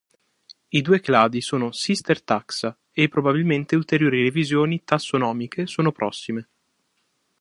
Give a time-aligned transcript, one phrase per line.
[0.69, 6.49] I due cladi sono "sister taxa", e probabilmente ulteriori revisioni tassonomiche sono prossime.